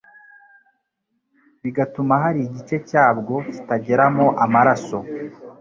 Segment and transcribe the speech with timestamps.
[1.63, 4.97] bigatuma hari igice cyabwo kitageramo amaraso